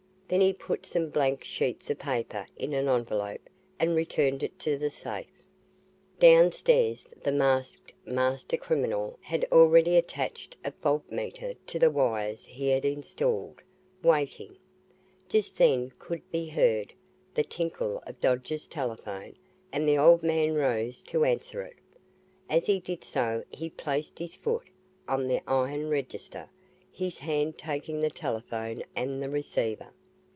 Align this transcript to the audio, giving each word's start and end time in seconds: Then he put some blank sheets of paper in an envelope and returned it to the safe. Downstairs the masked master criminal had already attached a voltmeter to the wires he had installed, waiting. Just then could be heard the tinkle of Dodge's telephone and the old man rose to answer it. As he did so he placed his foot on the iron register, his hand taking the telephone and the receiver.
Then 0.33 0.39
he 0.39 0.53
put 0.53 0.85
some 0.85 1.09
blank 1.09 1.43
sheets 1.43 1.89
of 1.89 1.99
paper 1.99 2.47
in 2.55 2.71
an 2.71 2.87
envelope 2.87 3.49
and 3.81 3.97
returned 3.97 4.43
it 4.43 4.57
to 4.59 4.77
the 4.77 4.89
safe. 4.89 5.43
Downstairs 6.19 7.05
the 7.21 7.33
masked 7.33 7.91
master 8.05 8.55
criminal 8.55 9.19
had 9.21 9.45
already 9.51 9.97
attached 9.97 10.55
a 10.63 10.71
voltmeter 10.71 11.55
to 11.67 11.77
the 11.79 11.91
wires 11.91 12.45
he 12.45 12.69
had 12.69 12.85
installed, 12.85 13.61
waiting. 14.01 14.55
Just 15.27 15.57
then 15.57 15.91
could 15.99 16.21
be 16.31 16.47
heard 16.47 16.93
the 17.35 17.43
tinkle 17.43 18.01
of 18.07 18.21
Dodge's 18.21 18.69
telephone 18.69 19.35
and 19.73 19.85
the 19.85 19.97
old 19.97 20.23
man 20.23 20.55
rose 20.55 21.01
to 21.01 21.25
answer 21.25 21.61
it. 21.61 21.75
As 22.49 22.67
he 22.67 22.79
did 22.79 23.03
so 23.03 23.43
he 23.49 23.69
placed 23.69 24.17
his 24.19 24.35
foot 24.35 24.69
on 25.09 25.27
the 25.27 25.41
iron 25.45 25.89
register, 25.89 26.49
his 26.89 27.17
hand 27.17 27.57
taking 27.57 27.99
the 27.99 28.09
telephone 28.09 28.81
and 28.95 29.21
the 29.21 29.29
receiver. 29.29 29.89